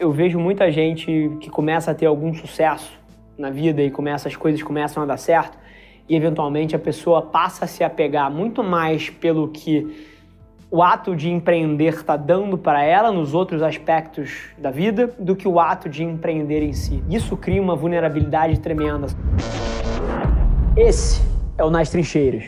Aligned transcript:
Eu 0.00 0.10
vejo 0.10 0.38
muita 0.38 0.72
gente 0.72 1.36
que 1.42 1.50
começa 1.50 1.90
a 1.90 1.94
ter 1.94 2.06
algum 2.06 2.32
sucesso 2.32 2.90
na 3.36 3.50
vida 3.50 3.82
e 3.82 3.90
começa 3.90 4.28
as 4.28 4.34
coisas 4.34 4.62
começam 4.62 5.02
a 5.02 5.06
dar 5.06 5.18
certo 5.18 5.58
e 6.08 6.16
eventualmente 6.16 6.74
a 6.74 6.78
pessoa 6.78 7.20
passa 7.20 7.66
a 7.66 7.68
se 7.68 7.84
apegar 7.84 8.30
muito 8.30 8.64
mais 8.64 9.10
pelo 9.10 9.48
que 9.48 10.06
o 10.70 10.82
ato 10.82 11.14
de 11.14 11.28
empreender 11.28 11.92
está 11.92 12.16
dando 12.16 12.56
para 12.56 12.82
ela 12.82 13.12
nos 13.12 13.34
outros 13.34 13.62
aspectos 13.62 14.48
da 14.56 14.70
vida 14.70 15.14
do 15.18 15.36
que 15.36 15.46
o 15.46 15.60
ato 15.60 15.86
de 15.86 16.02
empreender 16.02 16.62
em 16.62 16.72
si. 16.72 17.04
Isso 17.10 17.36
cria 17.36 17.60
uma 17.60 17.76
vulnerabilidade 17.76 18.58
tremenda. 18.58 19.06
Esse 20.74 21.20
é 21.58 21.64
o 21.64 21.68
Nas 21.68 21.90
Trincheiras. 21.90 22.44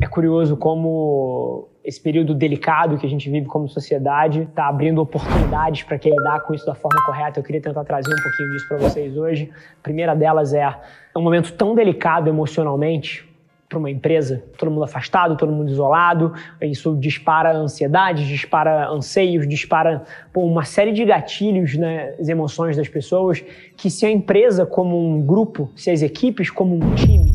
É 0.00 0.06
curioso 0.06 0.56
como 0.56 1.73
esse 1.84 2.00
período 2.00 2.34
delicado 2.34 2.96
que 2.96 3.04
a 3.06 3.08
gente 3.08 3.28
vive 3.28 3.46
como 3.46 3.68
sociedade 3.68 4.42
está 4.42 4.68
abrindo 4.68 5.02
oportunidades 5.02 5.82
para 5.82 5.98
quem 5.98 6.12
lidar 6.12 6.40
com 6.40 6.54
isso 6.54 6.64
da 6.64 6.74
forma 6.74 7.04
correta. 7.04 7.38
Eu 7.38 7.44
queria 7.44 7.60
tentar 7.60 7.84
trazer 7.84 8.10
um 8.10 8.22
pouquinho 8.22 8.50
disso 8.52 8.68
para 8.68 8.78
vocês 8.78 9.16
hoje. 9.16 9.50
A 9.78 9.82
primeira 9.82 10.14
delas 10.14 10.54
é 10.54 10.66
um 11.14 11.20
momento 11.20 11.52
tão 11.52 11.74
delicado 11.74 12.28
emocionalmente 12.28 13.28
para 13.68 13.78
uma 13.78 13.90
empresa, 13.90 14.44
todo 14.56 14.70
mundo 14.70 14.84
afastado, 14.84 15.36
todo 15.36 15.50
mundo 15.50 15.70
isolado, 15.70 16.32
isso 16.62 16.94
dispara 16.96 17.52
ansiedade, 17.52 18.26
dispara 18.26 18.88
anseios, 18.88 19.48
dispara 19.48 20.04
pô, 20.32 20.42
uma 20.42 20.64
série 20.64 20.92
de 20.92 21.04
gatilhos 21.04 21.76
nas 21.76 21.80
né, 21.80 22.14
emoções 22.28 22.76
das 22.76 22.88
pessoas, 22.88 23.44
que 23.76 23.90
se 23.90 24.06
a 24.06 24.10
empresa 24.10 24.64
como 24.64 24.98
um 24.98 25.20
grupo, 25.20 25.70
se 25.74 25.90
as 25.90 26.02
equipes 26.02 26.50
como 26.50 26.76
um 26.76 26.94
time 26.94 27.32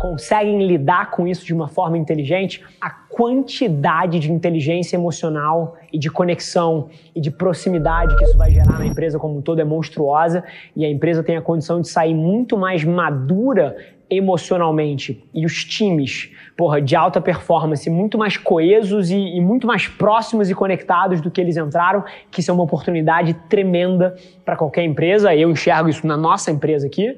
conseguem 0.00 0.66
lidar 0.66 1.10
com 1.10 1.26
isso 1.26 1.44
de 1.44 1.54
uma 1.54 1.68
forma 1.68 1.96
inteligente, 1.96 2.64
a 2.80 2.90
quantidade 3.12 4.18
de 4.18 4.32
inteligência 4.32 4.96
emocional 4.96 5.76
e 5.92 5.98
de 5.98 6.10
conexão 6.10 6.88
e 7.14 7.20
de 7.20 7.30
proximidade 7.30 8.16
que 8.16 8.24
isso 8.24 8.38
vai 8.38 8.50
gerar 8.50 8.78
na 8.78 8.86
empresa 8.86 9.18
como 9.18 9.36
um 9.36 9.42
todo 9.42 9.60
é 9.60 9.64
monstruosa 9.64 10.42
e 10.74 10.82
a 10.82 10.90
empresa 10.90 11.22
tem 11.22 11.36
a 11.36 11.42
condição 11.42 11.78
de 11.82 11.88
sair 11.88 12.14
muito 12.14 12.56
mais 12.56 12.82
madura 12.82 13.76
emocionalmente 14.08 15.22
e 15.32 15.44
os 15.44 15.64
times, 15.64 16.30
porra, 16.56 16.80
de 16.80 16.96
alta 16.96 17.20
performance 17.20 17.88
muito 17.88 18.16
mais 18.16 18.36
coesos 18.36 19.10
e, 19.10 19.16
e, 19.16 19.40
muito 19.40 19.66
mais 19.66 19.88
próximos 19.88 20.50
e 20.50 20.54
conectados 20.54 21.20
do 21.20 21.30
que 21.30 21.40
eles 21.40 21.56
entraram, 21.56 22.04
que 22.30 22.40
isso 22.40 22.50
é 22.50 22.54
uma 22.54 22.64
oportunidade 22.64 23.34
tremenda 23.48 24.14
para 24.44 24.56
qualquer 24.56 24.84
empresa. 24.84 25.34
Eu 25.34 25.50
enxergo 25.50 25.88
isso 25.88 26.06
na 26.06 26.16
nossa 26.16 26.50
empresa 26.50 26.86
aqui, 26.86 27.16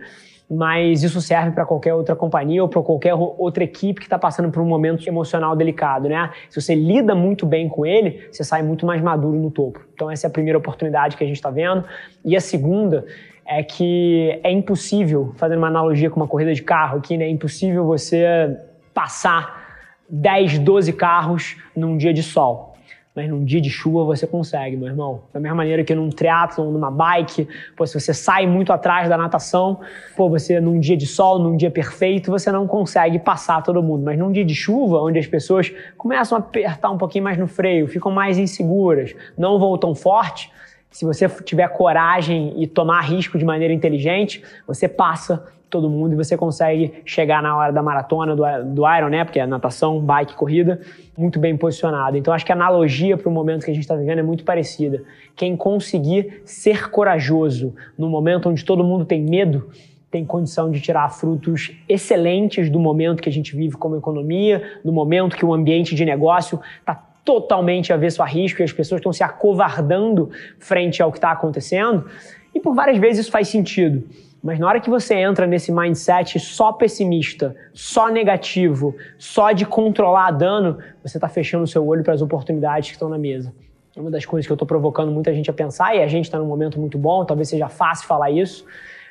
mas 0.50 1.03
isso 1.03 1.20
serve 1.20 1.53
para 1.53 1.64
qualquer 1.64 1.95
outra 1.95 2.14
companhia 2.14 2.62
ou 2.62 2.69
para 2.69 2.83
qualquer 2.83 3.14
outra 3.14 3.64
equipe 3.64 4.00
que 4.00 4.06
está 4.06 4.19
passando 4.19 4.51
por 4.51 4.62
um 4.62 4.67
momento 4.67 5.06
emocional 5.06 5.56
delicado, 5.56 6.09
né? 6.09 6.31
Se 6.51 6.61
você 6.61 6.75
lida 6.75 7.14
muito 7.14 7.47
bem 7.47 7.69
com 7.69 7.86
ele, 7.86 8.28
você 8.31 8.45
sai 8.45 8.62
muito 8.62 8.84
mais 8.84 9.01
maduro 9.01 9.39
no 9.39 9.51
topo. 9.51 9.81
Então 9.95 10.11
essa 10.11 10.27
é 10.27 10.28
a 10.28 10.31
primeira 10.31 10.59
oportunidade 10.59 11.17
que 11.17 11.25
a 11.25 11.27
gente 11.27 11.36
está 11.36 11.51
vendo. 11.51 11.84
E 12.25 12.36
a 12.36 12.41
segunda 12.41 13.06
é 13.47 13.62
que 13.62 14.39
é 14.42 14.51
impossível, 14.51 15.33
fazendo 15.36 15.59
uma 15.59 15.69
analogia 15.69 16.11
com 16.11 16.17
uma 16.17 16.28
corrida 16.28 16.55
de 16.55 16.62
carro 16.62 16.98
aqui, 16.98 17.17
né? 17.17 17.25
É 17.25 17.31
impossível 17.31 17.84
você 17.84 18.56
passar 18.92 19.64
10, 20.08 20.58
12 20.58 20.92
carros 20.92 21.56
num 21.75 21.97
dia 21.97 22.12
de 22.12 22.23
sol. 22.23 22.73
Mas 23.15 23.29
num 23.29 23.45
dia 23.45 23.61
de 23.61 23.70
chuva 23.70 24.03
você 24.05 24.27
consegue, 24.27 24.77
meu 24.77 24.89
irmão. 24.89 25.23
Da 25.33 25.39
mesma 25.39 25.59
maneira 25.59 25.84
que 25.84 25.95
num 25.95 26.11
triatlon, 26.11 26.73
numa 26.73 26.91
bike, 26.91 27.47
pô, 27.77 27.87
se 27.87 27.98
você 27.98 28.12
sai 28.12 28.45
muito 28.45 28.73
atrás 28.73 29.09
da 29.09 29.17
natação, 29.17 29.79
pô, 30.17 30.29
você 30.29 30.61
num 30.61 30.81
dia 30.81 30.97
de 30.97 31.07
sol, 31.07 31.39
num 31.39 31.57
dia 31.57 31.70
perfeito, 31.70 32.31
você 32.33 32.51
não 32.51 32.67
consegue 32.67 33.20
passar 33.20 33.62
todo 33.62 33.81
mundo. 33.81 34.03
Mas 34.03 34.19
num 34.19 34.33
dia 34.33 34.45
de 34.45 34.55
chuva, 34.55 34.98
onde 34.98 35.20
as 35.20 35.29
pessoas 35.29 35.73
começam 35.97 36.37
a 36.37 36.41
apertar 36.41 36.91
um 36.91 36.98
pouquinho 36.98 37.23
mais 37.23 37.39
no 37.39 37.47
freio, 37.47 37.87
ficam 37.87 38.11
mais 38.11 38.37
inseguras, 38.37 39.15
não 39.39 39.61
vão 39.61 39.79
tão 39.79 39.95
forte, 39.95 40.51
se 40.95 41.05
você 41.05 41.28
tiver 41.28 41.67
coragem 41.70 42.55
e 42.56 42.69
tomar 42.69 43.00
risco 43.00 43.37
de 43.37 43.45
maneira 43.45 43.75
inteligente, 43.75 44.41
você 44.64 44.89
passa 44.89 45.45
todo 45.69 45.91
mundo 45.91 46.12
e 46.12 46.17
você 46.17 46.36
consegue 46.36 47.03
chegar 47.05 47.42
na 47.42 47.56
hora 47.56 47.73
da 47.73 47.83
maratona, 47.83 48.36
do, 48.36 48.45
do 48.73 48.96
Iron, 48.96 49.08
né? 49.08 49.24
Porque 49.24 49.41
é 49.41 49.46
natação, 49.46 49.98
bike, 49.98 50.36
corrida, 50.36 50.80
muito 51.18 51.41
bem 51.41 51.57
posicionado. 51.57 52.17
Então 52.17 52.33
acho 52.33 52.46
que 52.46 52.52
a 52.52 52.55
analogia 52.55 53.17
para 53.17 53.29
o 53.29 53.33
momento 53.33 53.64
que 53.64 53.73
a 53.73 53.74
gente 53.74 53.83
está 53.83 53.96
vivendo 53.96 54.20
é 54.20 54.23
muito 54.23 54.45
parecida. 54.45 55.02
Quem 55.35 55.57
conseguir 55.57 56.42
ser 56.45 56.89
corajoso 56.91 57.74
no 57.98 58.08
momento 58.08 58.48
onde 58.48 58.64
todo 58.64 58.85
mundo 58.85 59.05
tem 59.05 59.20
medo, 59.20 59.68
tem 60.13 60.24
condição 60.24 60.70
de 60.70 60.80
tirar 60.80 61.08
frutos 61.08 61.73
excelentes 61.89 62.70
do 62.70 62.79
momento 62.79 63.20
que 63.20 63.29
a 63.29 63.33
gente 63.33 63.57
vive 63.57 63.77
como 63.77 63.97
economia, 63.97 64.63
do 64.85 64.92
momento 64.92 65.36
que 65.36 65.45
o 65.45 65.52
ambiente 65.52 65.97
de 65.97 66.05
negócio 66.05 66.61
está 66.79 67.14
totalmente 67.24 67.92
avesso 67.92 68.23
a 68.23 68.27
risco 68.27 68.61
e 68.61 68.64
as 68.64 68.73
pessoas 68.73 69.01
estão 69.01 69.12
se 69.12 69.24
acovardando 69.24 70.30
frente 70.58 71.02
ao 71.02 71.11
que 71.11 71.18
está 71.18 71.30
acontecendo. 71.33 72.07
E 72.55 72.61
por 72.61 72.74
várias 72.74 72.98
vezes 72.98 73.20
isso 73.20 73.30
faz 73.30 73.48
sentido. 73.48 74.05
Mas 74.42 74.58
na 74.58 74.68
hora 74.68 74.79
que 74.79 74.90
você 74.90 75.14
entra 75.14 75.46
nesse 75.46 75.73
mindset 75.73 76.39
só 76.39 76.70
pessimista, 76.70 77.57
só 77.73 78.11
negativo, 78.11 78.95
só 79.17 79.52
de 79.52 79.64
controlar 79.64 80.33
dano, 80.33 80.79
você 81.02 81.17
está 81.17 81.29
fechando 81.29 81.64
o 81.64 81.67
seu 81.67 81.86
olho 81.86 82.05
para 82.05 82.12
as 82.12 82.20
oportunidades 82.20 82.90
que 82.90 82.95
estão 82.95 83.08
na 83.08 83.17
mesa. 83.17 83.55
Uma 83.96 84.11
das 84.11 84.27
coisas 84.27 84.46
que 84.46 84.52
eu 84.52 84.56
estou 84.56 84.68
provocando 84.68 85.11
muita 85.11 85.33
gente 85.33 85.48
a 85.48 85.52
pensar, 85.55 85.96
e 85.96 86.02
a 86.02 86.06
gente 86.06 86.27
está 86.27 86.39
num 86.39 86.45
momento 86.45 86.79
muito 86.79 86.98
bom, 86.98 87.24
talvez 87.24 87.48
seja 87.48 87.70
fácil 87.70 88.06
falar 88.06 88.30
isso, 88.30 88.67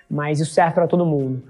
mas 0.07 0.40
isso 0.40 0.53
serve 0.53 0.75
para 0.75 0.88
todo 0.88 1.03
mundo. 1.03 1.41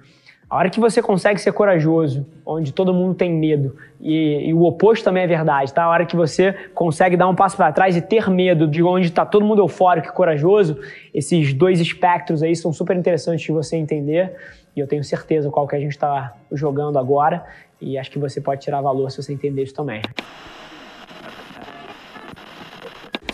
A 0.50 0.58
hora 0.58 0.70
que 0.70 0.80
você 0.80 1.02
consegue 1.02 1.40
ser 1.42 1.52
corajoso, 1.52 2.26
onde 2.46 2.72
todo 2.72 2.94
mundo 2.94 3.16
tem 3.16 3.31
medo, 3.31 3.76
e, 4.00 4.50
e, 4.50 4.54
o 4.54 4.64
oposto 4.64 5.04
também 5.04 5.24
é 5.24 5.28
verdade, 5.28 5.74
tá? 5.74 5.84
A 5.84 5.90
hora 5.90 6.06
que 6.06 6.16
você 6.16 6.54
consegue 6.74 7.18
dar 7.18 7.28
um 7.28 7.36
passo 7.36 7.58
para 7.58 7.72
trás 7.72 7.96
e 7.96 8.02
ter 8.02 8.30
medo 8.30 8.68
de 8.68 8.84
onde 8.84 9.08
está 9.08 9.26
todo 9.26 9.46
mundo 9.46 9.62
eufórico 9.62 10.09
e 10.09 10.12
corajoso, 10.12 10.78
esses 11.14 11.54
dois 11.54 11.80
espectros 11.80 12.44
aí 12.44 12.56
são 12.56 12.72
super 12.72 12.96
interessantes 12.96 13.46
de 13.46 13.52
você 13.52 13.78
entender, 13.78 14.36
e 14.76 14.80
eu 14.80 14.88
tenho 14.88 15.04
certeza 15.04 15.50
qual 15.50 15.68
que 15.68 15.76
a 15.76 15.80
gente 15.80 15.92
está 15.92 16.34
jogando 16.52 17.00
agora, 17.00 17.44
e 17.81 17.98
acho 17.98 18.12
que 18.12 18.20
você 18.20 18.40
pode 18.40 18.62
tirar 18.62 18.81
valor 18.81 19.10
se 19.10 19.22
você 19.22 19.34
entender 19.34 19.64
isso 19.64 19.74
também 19.74 20.02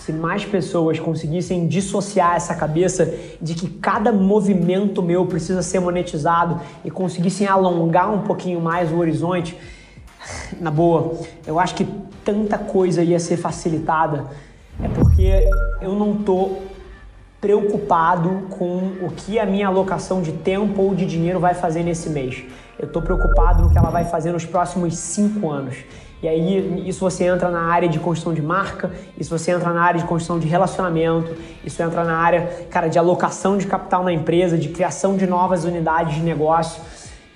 se 0.09 0.13
mais 0.13 0.43
pessoas 0.43 0.99
conseguissem 0.99 1.67
dissociar 1.67 2.35
essa 2.35 2.55
cabeça 2.55 3.13
de 3.39 3.53
que 3.53 3.69
cada 3.69 4.11
movimento 4.11 5.03
meu 5.03 5.27
precisa 5.27 5.61
ser 5.61 5.79
monetizado 5.79 6.59
e 6.83 6.89
conseguissem 6.89 7.45
alongar 7.45 8.11
um 8.11 8.23
pouquinho 8.23 8.59
mais 8.59 8.91
o 8.91 8.97
horizonte, 8.97 9.55
na 10.59 10.71
boa, 10.71 11.13
eu 11.45 11.59
acho 11.59 11.75
que 11.75 11.87
tanta 12.25 12.57
coisa 12.57 13.03
ia 13.03 13.19
ser 13.19 13.37
facilitada. 13.37 14.25
É 14.81 14.87
porque 14.87 15.47
eu 15.79 15.93
não 15.93 16.15
tô 16.15 16.57
preocupado 17.39 18.47
com 18.49 18.77
o 19.03 19.11
que 19.15 19.37
a 19.37 19.45
minha 19.45 19.67
alocação 19.67 20.23
de 20.23 20.31
tempo 20.31 20.81
ou 20.81 20.95
de 20.95 21.05
dinheiro 21.05 21.39
vai 21.39 21.53
fazer 21.53 21.83
nesse 21.83 22.09
mês. 22.09 22.43
Eu 22.79 22.87
estou 22.87 23.03
preocupado 23.03 23.61
no 23.61 23.69
que 23.69 23.77
ela 23.77 23.91
vai 23.91 24.05
fazer 24.05 24.31
nos 24.31 24.43
próximos 24.43 24.97
cinco 24.97 25.51
anos. 25.51 25.75
E 26.21 26.27
aí, 26.27 26.83
isso 26.85 26.99
você 26.99 27.23
entra 27.25 27.49
na 27.49 27.61
área 27.61 27.87
de 27.87 27.97
construção 27.97 28.33
de 28.33 28.41
marca, 28.41 28.91
isso 29.17 29.37
você 29.37 29.51
entra 29.51 29.71
na 29.71 29.81
área 29.81 30.01
de 30.01 30.05
construção 30.05 30.37
de 30.37 30.47
relacionamento, 30.47 31.33
isso 31.63 31.81
entra 31.81 32.03
na 32.03 32.17
área, 32.17 32.65
cara, 32.69 32.89
de 32.89 32.99
alocação 32.99 33.57
de 33.57 33.65
capital 33.65 34.03
na 34.03 34.11
empresa, 34.11 34.57
de 34.57 34.67
criação 34.67 35.15
de 35.15 35.25
novas 35.25 35.63
unidades 35.63 36.15
de 36.15 36.21
negócio. 36.21 36.81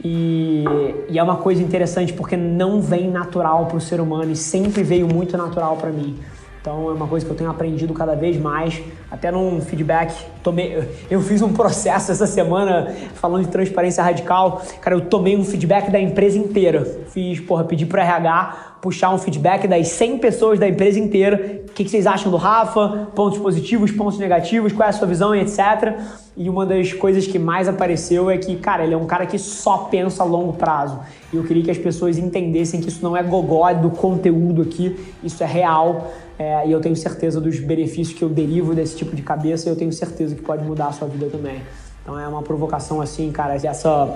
E, 0.03 0.65
e 1.07 1.17
é 1.17 1.23
uma 1.23 1.37
coisa 1.37 1.63
interessante 1.63 2.11
porque 2.11 2.35
não 2.35 2.81
vem 2.81 3.09
natural 3.09 3.67
para 3.67 3.77
o 3.77 3.81
ser 3.81 4.01
humano 4.01 4.31
e 4.31 4.35
sempre 4.35 4.83
veio 4.83 5.07
muito 5.07 5.37
natural 5.37 5.77
para 5.77 5.89
mim. 5.89 6.19
Então 6.59 6.89
é 6.89 6.93
uma 6.93 7.07
coisa 7.07 7.25
que 7.25 7.31
eu 7.31 7.35
tenho 7.35 7.49
aprendido 7.49 7.93
cada 7.93 8.15
vez 8.15 8.37
mais, 8.37 8.81
até 9.09 9.31
num 9.31 9.61
feedback. 9.61 10.13
Tomei, 10.41 10.89
eu 11.09 11.21
fiz 11.21 11.41
um 11.41 11.51
processo 11.53 12.11
essa 12.11 12.27
semana 12.27 12.93
falando 13.15 13.45
de 13.45 13.51
transparência 13.51 14.03
radical. 14.03 14.61
Cara, 14.81 14.95
eu 14.95 15.01
tomei 15.01 15.37
um 15.37 15.43
feedback 15.43 15.89
da 15.89 15.99
empresa 15.99 16.37
inteira. 16.37 16.85
Fiz, 17.09 17.39
porra, 17.41 17.65
pedi 17.65 17.85
pro 17.85 17.99
RH 17.99 18.72
puxar 18.83 19.13
um 19.13 19.17
feedback 19.17 19.65
das 19.65 19.87
100 19.87 20.17
pessoas 20.17 20.59
da 20.59 20.67
empresa 20.67 20.99
inteira. 20.99 21.61
O 21.69 21.71
que, 21.71 21.87
vocês 21.87 22.05
acham 22.05 22.29
do 22.29 22.35
Rafa? 22.35 23.07
Pontos 23.15 23.39
positivos, 23.39 23.91
pontos 23.91 24.19
negativos, 24.19 24.73
qual 24.73 24.85
é 24.85 24.89
a 24.89 24.93
sua 24.93 25.07
visão 25.07 25.33
e 25.33 25.39
etc. 25.39 25.97
E 26.35 26.49
uma 26.49 26.65
das 26.65 26.91
coisas 26.91 27.25
que 27.25 27.39
mais 27.39 27.69
apareceu 27.69 28.29
é 28.29 28.37
que, 28.37 28.57
cara, 28.57 28.83
ele 28.83 28.93
é 28.93 28.97
um 28.97 29.05
cara 29.05 29.25
que 29.25 29.39
só 29.39 29.77
pensa 29.89 30.21
a 30.21 30.25
longo 30.25 30.51
prazo. 30.51 30.99
E 31.31 31.37
eu 31.37 31.45
queria 31.45 31.63
que 31.63 31.71
as 31.71 31.77
pessoas 31.77 32.17
entendessem 32.17 32.81
que 32.81 32.89
isso 32.89 33.01
não 33.01 33.15
é 33.15 33.23
gogó 33.23 33.71
do 33.71 33.89
conteúdo 33.89 34.63
aqui, 34.63 34.99
isso 35.23 35.41
é 35.41 35.47
real. 35.47 36.11
É, 36.37 36.67
e 36.67 36.71
eu 36.73 36.81
tenho 36.81 36.95
certeza 36.97 37.39
dos 37.39 37.59
benefícios 37.59 38.17
que 38.19 38.21
eu 38.21 38.27
derivo 38.27 38.75
desse 38.75 38.97
tipo 38.97 39.15
de 39.15 39.21
cabeça 39.21 39.69
e 39.69 39.71
eu 39.71 39.77
tenho 39.77 39.93
certeza 39.93 40.35
que 40.35 40.41
pode 40.41 40.61
mudar 40.65 40.87
a 40.87 40.91
sua 40.91 41.07
vida 41.07 41.27
também. 41.27 41.61
Então 42.01 42.19
é 42.19 42.27
uma 42.27 42.43
provocação 42.43 42.99
assim, 42.99 43.31
cara, 43.31 43.55
essa 43.55 44.13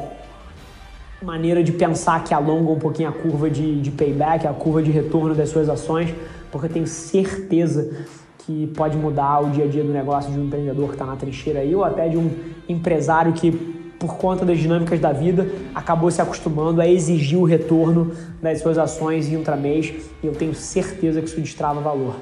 maneira 1.22 1.64
de 1.64 1.72
pensar 1.72 2.24
que 2.24 2.34
alonga 2.34 2.72
um 2.72 2.80
pouquinho 2.80 3.10
a 3.10 3.12
curva 3.12 3.50
de, 3.50 3.82
de 3.82 3.92
payback, 3.92 4.46
a 4.46 4.54
curva 4.54 4.82
de 4.84 4.92
retorno 4.92 5.34
das 5.34 5.50
suas 5.50 5.68
ações, 5.68 6.14
porque 6.52 6.68
eu 6.68 6.72
tenho 6.72 6.88
certeza 6.88 8.06
que 8.40 8.68
pode 8.68 8.96
mudar 8.96 9.42
o 9.42 9.50
dia 9.50 9.66
a 9.66 9.68
dia 9.68 9.84
do 9.84 9.92
negócio 9.92 10.32
de 10.32 10.40
um 10.40 10.46
empreendedor 10.46 10.88
que 10.88 10.94
está 10.94 11.06
na 11.06 11.16
trincheira 11.16 11.60
aí, 11.60 11.76
ou 11.76 11.84
até 11.84 12.08
de 12.08 12.18
um 12.18 12.32
empresário 12.70 13.34
que, 13.34 13.52
por 14.00 14.16
conta 14.18 14.46
das 14.46 14.60
dinâmicas 14.60 15.00
da 15.00 15.12
vida, 15.12 15.50
acabou 15.74 16.10
se 16.12 16.22
acostumando 16.22 16.80
a 16.80 16.88
exigir 16.88 17.40
o 17.40 17.44
retorno 17.44 18.12
das 18.42 18.62
suas 18.62 18.78
ações 18.78 19.28
intramês, 19.32 19.94
e 20.24 20.28
eu 20.28 20.34
tenho 20.34 20.54
certeza 20.54 21.20
que 21.20 21.28
isso 21.28 21.42
destrava 21.42 21.82
valor. 21.82 22.16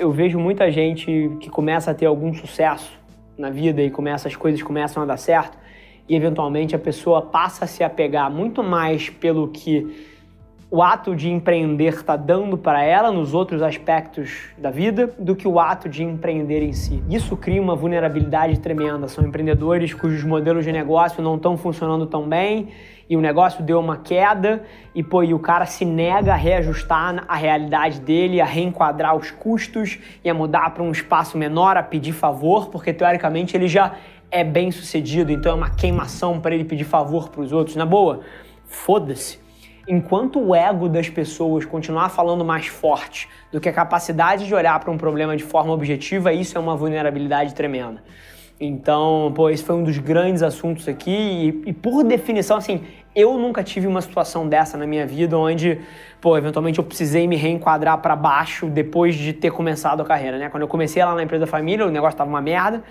Eu 0.00 0.10
vejo 0.10 0.38
muita 0.38 0.72
gente 0.72 1.30
que 1.38 1.48
começa 1.48 1.90
a 1.92 1.94
ter 1.94 2.06
algum 2.06 2.34
sucesso 2.34 3.01
na 3.42 3.50
vida 3.50 3.82
e 3.82 3.90
começa 3.90 4.28
as 4.28 4.36
coisas 4.36 4.62
começam 4.62 5.02
a 5.02 5.06
dar 5.06 5.16
certo 5.16 5.58
e 6.08 6.14
eventualmente 6.14 6.76
a 6.76 6.78
pessoa 6.78 7.20
passa 7.20 7.64
a 7.64 7.68
se 7.68 7.82
apegar 7.82 8.30
muito 8.30 8.62
mais 8.62 9.10
pelo 9.10 9.48
que 9.48 10.11
o 10.72 10.82
ato 10.82 11.14
de 11.14 11.30
empreender 11.30 11.92
está 11.92 12.16
dando 12.16 12.56
para 12.56 12.82
ela 12.82 13.12
nos 13.12 13.34
outros 13.34 13.60
aspectos 13.60 14.46
da 14.56 14.70
vida 14.70 15.14
do 15.18 15.36
que 15.36 15.46
o 15.46 15.60
ato 15.60 15.86
de 15.86 16.02
empreender 16.02 16.62
em 16.62 16.72
si. 16.72 17.04
Isso 17.10 17.36
cria 17.36 17.60
uma 17.60 17.76
vulnerabilidade 17.76 18.58
tremenda. 18.58 19.06
São 19.06 19.22
empreendedores 19.22 19.92
cujos 19.92 20.24
modelos 20.24 20.64
de 20.64 20.72
negócio 20.72 21.22
não 21.22 21.36
estão 21.36 21.58
funcionando 21.58 22.06
tão 22.06 22.26
bem 22.26 22.68
e 23.06 23.18
o 23.18 23.20
negócio 23.20 23.62
deu 23.62 23.78
uma 23.78 23.98
queda 23.98 24.62
e, 24.94 25.02
pô, 25.02 25.22
e 25.22 25.34
o 25.34 25.38
cara 25.38 25.66
se 25.66 25.84
nega 25.84 26.32
a 26.32 26.36
reajustar 26.36 27.22
a 27.28 27.36
realidade 27.36 28.00
dele, 28.00 28.40
a 28.40 28.46
reenquadrar 28.46 29.14
os 29.14 29.30
custos 29.30 29.98
e 30.24 30.30
a 30.30 30.32
mudar 30.32 30.72
para 30.72 30.82
um 30.82 30.90
espaço 30.90 31.36
menor, 31.36 31.76
a 31.76 31.82
pedir 31.82 32.14
favor, 32.14 32.70
porque 32.70 32.94
teoricamente 32.94 33.54
ele 33.54 33.68
já 33.68 33.92
é 34.30 34.42
bem 34.42 34.70
sucedido, 34.70 35.30
então 35.30 35.52
é 35.52 35.54
uma 35.54 35.68
queimação 35.68 36.40
para 36.40 36.54
ele 36.54 36.64
pedir 36.64 36.84
favor 36.84 37.28
para 37.28 37.42
os 37.42 37.52
outros. 37.52 37.76
Na 37.76 37.84
boa, 37.84 38.20
foda-se. 38.64 39.41
Enquanto 39.86 40.38
o 40.38 40.54
ego 40.54 40.88
das 40.88 41.08
pessoas 41.08 41.64
continuar 41.64 42.08
falando 42.08 42.44
mais 42.44 42.66
forte 42.66 43.28
do 43.50 43.60
que 43.60 43.68
a 43.68 43.72
capacidade 43.72 44.46
de 44.46 44.54
olhar 44.54 44.78
para 44.78 44.90
um 44.90 44.96
problema 44.96 45.36
de 45.36 45.42
forma 45.42 45.72
objetiva, 45.72 46.32
isso 46.32 46.56
é 46.56 46.60
uma 46.60 46.76
vulnerabilidade 46.76 47.52
tremenda. 47.52 48.02
Então, 48.60 49.32
pô, 49.34 49.50
esse 49.50 49.64
foi 49.64 49.74
um 49.74 49.82
dos 49.82 49.98
grandes 49.98 50.40
assuntos 50.40 50.86
aqui 50.86 51.10
e, 51.10 51.70
e, 51.70 51.72
por 51.72 52.04
definição, 52.04 52.56
assim, 52.56 52.84
eu 53.12 53.36
nunca 53.36 53.60
tive 53.64 53.88
uma 53.88 54.00
situação 54.00 54.48
dessa 54.48 54.78
na 54.78 54.86
minha 54.86 55.04
vida 55.04 55.36
onde, 55.36 55.80
pô, 56.20 56.38
eventualmente 56.38 56.78
eu 56.78 56.84
precisei 56.84 57.26
me 57.26 57.34
reenquadrar 57.34 57.98
para 57.98 58.14
baixo 58.14 58.66
depois 58.66 59.16
de 59.16 59.32
ter 59.32 59.50
começado 59.50 60.00
a 60.00 60.04
carreira, 60.04 60.38
né? 60.38 60.48
Quando 60.48 60.62
eu 60.62 60.68
comecei 60.68 61.04
lá 61.04 61.12
na 61.12 61.24
empresa 61.24 61.44
da 61.44 61.50
família, 61.50 61.84
o 61.84 61.90
negócio 61.90 62.16
tava 62.16 62.30
uma 62.30 62.40
merda, 62.40 62.84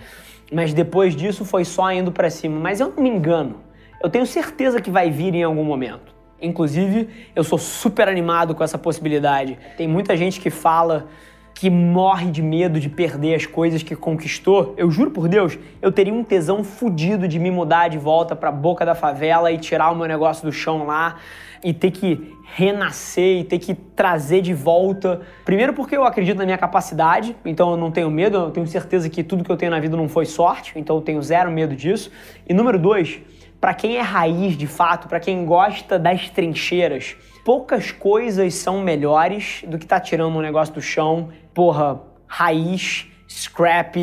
mas 0.52 0.74
depois 0.74 1.16
disso 1.16 1.46
foi 1.46 1.64
só 1.64 1.90
indo 1.90 2.12
para 2.12 2.30
cima. 2.30 2.60
Mas 2.60 2.82
eu 2.82 2.90
não 2.94 3.02
me 3.02 3.10
engano, 3.10 3.62
eu 4.04 4.10
tenho 4.10 4.26
certeza 4.26 4.82
que 4.82 4.92
vai 4.92 5.10
vir 5.10 5.34
em 5.34 5.44
algum 5.44 5.64
momento. 5.64 6.11
Inclusive, 6.42 7.08
eu 7.36 7.44
sou 7.44 7.58
super 7.58 8.08
animado 8.08 8.56
com 8.56 8.64
essa 8.64 8.78
possibilidade. 8.78 9.58
Tem 9.78 9.88
muita 9.88 10.18
gente 10.18 10.40
que 10.40 10.50
fala 10.50 11.08
que 11.54 11.70
morre 11.70 12.32
de 12.32 12.42
medo 12.42 12.80
de 12.80 12.90
perder 12.90 13.36
as 13.36 13.46
coisas 13.46 13.84
que 13.84 13.96
conquistou, 13.96 14.74
eu 14.78 14.90
juro 14.90 15.12
por 15.12 15.28
Deus, 15.28 15.60
eu 15.80 15.92
teria 15.92 16.12
um 16.12 16.24
tesão 16.24 16.64
fudido 16.64 17.28
de 17.28 17.38
me 17.38 17.52
mudar 17.52 17.88
de 17.88 18.00
volta 18.00 18.36
para 18.36 18.50
a 18.50 18.52
boca 18.52 18.84
da 18.84 18.96
favela 18.96 19.52
e 19.52 19.60
tirar 19.60 19.92
o 19.92 19.96
meu 19.96 20.08
negócio 20.08 20.44
do 20.44 20.52
chão 20.52 20.88
lá 20.88 21.18
e 21.64 21.72
ter 21.72 21.92
que 21.92 22.36
renascer 22.56 23.42
e 23.42 23.44
ter 23.44 23.60
que 23.60 23.76
trazer 23.76 24.42
de 24.42 24.54
volta. 24.54 25.22
Primeiro 25.46 25.74
porque 25.74 25.96
eu 25.96 26.04
acredito 26.04 26.38
na 26.38 26.46
minha 26.46 26.58
capacidade, 26.58 27.36
então 27.46 27.72
eu 27.72 27.78
não 27.78 27.92
tenho 27.92 28.10
medo, 28.10 28.38
eu 28.38 28.52
tenho 28.52 28.66
certeza 28.66 29.08
que 29.10 29.24
tudo 29.24 29.44
que 29.44 29.52
eu 29.52 29.58
tenho 29.58 29.72
na 29.72 29.80
vida 29.80 29.96
não 29.96 30.10
foi 30.10 30.26
sorte, 30.26 30.74
então 30.76 30.96
eu 30.96 31.02
tenho 31.02 31.22
zero 31.22 31.52
medo 31.52 31.76
disso. 31.76 32.12
E 32.48 32.54
número 32.54 32.80
dois, 32.80 33.22
para 33.62 33.76
quem 33.76 33.98
é 33.98 34.02
raiz 34.02 34.58
de 34.58 34.66
fato, 34.66 35.08
para 35.08 35.20
quem 35.20 35.46
gosta 35.46 36.00
das 36.00 36.28
trincheiras, 36.30 37.16
poucas 37.46 37.92
coisas 37.92 38.56
são 38.56 38.82
melhores 38.82 39.64
do 39.68 39.78
que 39.78 39.86
tá 39.86 40.00
tirando 40.00 40.36
um 40.36 40.42
negócio 40.42 40.74
do 40.74 40.82
chão, 40.82 41.30
porra, 41.54 42.02
raiz, 42.26 43.06
scrap 43.30 43.96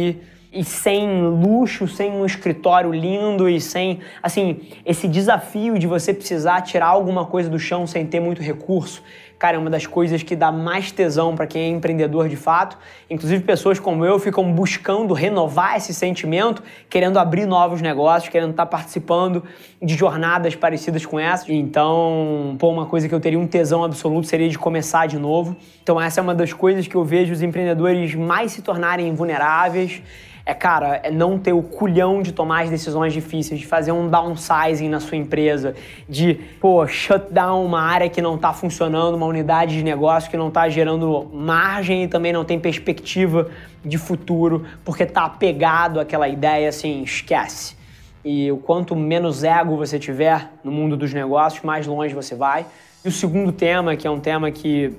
e 0.53 0.65
sem 0.65 1.23
luxo, 1.23 1.89
sem 1.89 2.11
um 2.13 2.25
escritório 2.25 2.93
lindo 2.93 3.49
e 3.49 3.61
sem, 3.61 3.99
assim, 4.23 4.61
esse 4.87 5.09
desafio 5.09 5.77
de 5.77 5.89
você 5.89 6.15
precisar 6.15 6.63
tirar 6.63 6.87
alguma 6.87 7.27
coisa 7.27 7.51
do 7.51 7.59
chão 7.59 7.85
sem 7.85 8.07
ter 8.07 8.21
muito 8.21 8.41
recurso 8.41 9.03
cara, 9.39 9.57
é 9.57 9.59
uma 9.59 9.71
das 9.71 9.87
coisas 9.87 10.23
que 10.23 10.35
dá 10.35 10.51
mais 10.51 10.91
tesão 10.91 11.37
para 11.37 11.47
quem 11.47 11.63
é 11.63 11.69
empreendedor 11.69 12.29
de 12.29 12.37
fato. 12.37 12.77
Inclusive, 13.09 13.45
pessoas 13.45 13.79
como 13.79 14.05
eu 14.05 14.19
ficam 14.19 14.53
buscando 14.53 15.15
renovar 15.15 15.77
esse 15.77 15.95
sentimento, 15.95 16.63
querendo 16.91 17.19
abrir 17.19 17.47
novos 17.47 17.81
negócios, 17.81 18.29
querendo 18.29 18.51
estar 18.51 18.67
tá 18.67 18.71
participando 18.71 19.45
de 19.81 19.95
jornadas 19.95 20.57
parecidas 20.57 21.07
com 21.07 21.21
essa. 21.21 21.53
Então, 21.53 22.57
pô, 22.59 22.71
uma 22.71 22.87
coisa 22.87 23.09
que 23.09 23.15
eu 23.15 23.21
teria 23.21 23.39
um 23.39 23.47
tesão 23.47 23.85
absoluto 23.85 24.27
seria 24.27 24.49
de 24.49 24.59
começar 24.59 25.07
de 25.07 25.19
novo. 25.19 25.57
Então, 25.83 26.01
essa 26.01 26.21
é 26.21 26.23
uma 26.23 26.35
das 26.35 26.53
coisas 26.53 26.89
que 26.89 26.97
eu 26.97 27.05
vejo 27.05 27.33
os 27.33 27.43
empreendedores 27.43 28.15
mais 28.15 28.53
se 28.53 28.63
tornarem 28.63 29.15
vulneráveis 29.15 30.03
é, 30.49 30.55
cara, 30.55 30.99
é 31.03 31.11
não 31.11 31.39
ter 31.39 31.53
o 31.53 31.63
culhão 31.63 32.23
de 32.23 32.33
tomar 32.33 32.63
as 32.63 32.71
decisões 32.71 33.13
difíceis, 33.13 33.61
de 33.61 33.67
fazer 33.67 33.93
um 33.93 34.09
downsizing 34.09 34.89
na 34.89 34.99
sua 34.99 35.19
empresa, 35.19 35.75
de, 36.09 36.41
pô, 36.59 36.87
shut 36.87 37.31
down 37.31 37.67
uma 37.67 37.83
área 37.83 38.09
que 38.09 38.23
não 38.23 38.37
está 38.37 38.55
funcionando, 38.55 39.15
uma 39.15 39.27
unidade 39.29 39.77
de 39.77 39.83
negócio 39.83 40.31
que 40.31 40.37
não 40.37 40.49
está 40.49 40.69
gerando 40.69 41.29
margem 41.33 42.05
e 42.05 42.09
também 42.09 42.33
não 42.33 42.45
tem 42.45 42.59
perspectiva 42.59 43.49
de 43.85 43.99
futuro, 43.99 44.67
porque 44.85 45.03
está 45.03 45.25
apegado 45.25 46.01
àquela 46.01 46.29
ideia, 46.29 46.69
assim, 46.69 47.03
esquece. 47.03 47.77
E 48.25 48.51
o 48.51 48.57
quanto 48.57 48.97
menos 48.97 49.45
ego 49.45 49.77
você 49.77 49.99
tiver 49.99 50.51
no 50.65 50.73
mundo 50.73 50.97
dos 50.97 51.15
negócios, 51.15 51.63
mais 51.63 51.87
longe 51.87 52.15
você 52.15 52.35
vai. 52.35 52.67
E 53.05 53.09
o 53.09 53.13
segundo 53.13 53.53
tema, 53.53 53.97
que 53.97 54.07
é 54.07 54.11
um 54.11 54.21
tema 54.21 54.51
que 54.51 54.93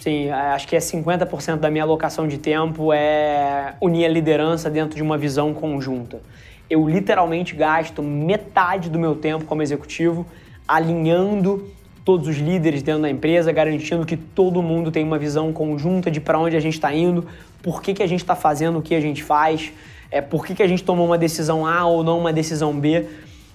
Sim, 0.00 0.30
acho 0.30 0.66
que 0.66 0.74
é 0.74 0.80
50% 0.80 1.58
da 1.58 1.70
minha 1.70 1.84
alocação 1.84 2.26
de 2.26 2.38
tempo 2.38 2.92
é 2.92 3.74
unir 3.80 4.04
a 4.04 4.08
liderança 4.08 4.68
dentro 4.68 4.96
de 4.96 5.02
uma 5.02 5.16
visão 5.16 5.54
conjunta. 5.54 6.20
Eu 6.68 6.88
literalmente 6.88 7.54
gasto 7.54 8.02
metade 8.02 8.90
do 8.90 8.98
meu 8.98 9.14
tempo 9.14 9.44
como 9.44 9.62
executivo 9.62 10.26
alinhando 10.66 11.70
todos 12.06 12.28
os 12.28 12.36
líderes 12.36 12.84
dentro 12.84 13.02
da 13.02 13.10
empresa, 13.10 13.50
garantindo 13.50 14.06
que 14.06 14.16
todo 14.16 14.62
mundo 14.62 14.92
tem 14.92 15.02
uma 15.02 15.18
visão 15.18 15.52
conjunta 15.52 16.08
de 16.08 16.20
para 16.20 16.38
onde 16.38 16.56
a 16.56 16.60
gente 16.60 16.74
está 16.74 16.94
indo, 16.94 17.26
por 17.60 17.82
que, 17.82 17.92
que 17.92 18.02
a 18.02 18.06
gente 18.06 18.20
está 18.20 18.36
fazendo 18.36 18.78
o 18.78 18.82
que 18.82 18.94
a 18.94 19.00
gente 19.00 19.24
faz, 19.24 19.72
é, 20.08 20.20
por 20.20 20.46
que, 20.46 20.54
que 20.54 20.62
a 20.62 20.68
gente 20.68 20.84
tomou 20.84 21.04
uma 21.04 21.18
decisão 21.18 21.66
A 21.66 21.84
ou 21.84 22.04
não 22.04 22.20
uma 22.20 22.32
decisão 22.32 22.72
B 22.78 23.06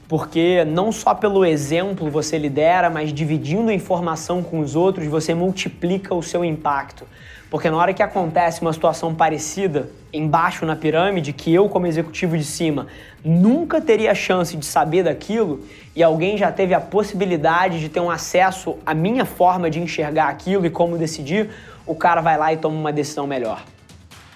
porque 0.10 0.66
não 0.66 0.92
só 0.92 1.16
pelo 1.16 1.46
exemplo 1.46 2.12
você 2.12 2.38
lidera, 2.38 2.90
mas 2.90 3.14
dividindo 3.14 3.72
informação 3.72 4.44
com 4.44 4.60
os 4.60 4.76
outros, 4.76 5.08
você 5.08 5.34
multiplica 5.34 6.14
o 6.14 6.22
seu 6.22 6.44
impacto. 6.44 7.08
Porque 7.52 7.70
na 7.70 7.76
hora 7.76 7.94
que 7.94 8.02
acontece 8.02 8.62
uma 8.62 8.72
situação 8.72 9.14
parecida 9.14 9.90
embaixo 10.14 10.66
na 10.66 10.74
pirâmide, 10.74 11.34
que 11.34 11.54
eu, 11.54 11.68
como 11.68 11.86
executivo 11.86 12.38
de 12.38 12.46
cima, 12.46 12.88
nunca 13.26 13.82
teria 13.82 14.12
a 14.12 14.16
chance 14.16 14.56
de 14.56 14.66
saber 14.66 15.04
daquilo, 15.04 15.60
e 15.94 16.02
alguém 16.02 16.38
já 16.38 16.50
teve 16.50 16.74
a 16.74 16.80
possibilidade 16.80 17.82
de 17.82 17.90
ter 17.90 18.00
um 18.00 18.10
acesso 18.10 18.78
à 18.86 18.94
minha 18.94 19.26
forma 19.26 19.70
de 19.70 19.82
enxergar 19.82 20.30
aquilo 20.30 20.66
e 20.66 20.70
como 20.70 20.98
decidir, 20.98 21.50
o 21.86 21.94
cara 21.94 22.22
vai 22.22 22.38
lá 22.38 22.54
e 22.54 22.58
toma 22.58 22.78
uma 22.78 22.94
decisão 22.94 23.28
melhor. 23.28 23.62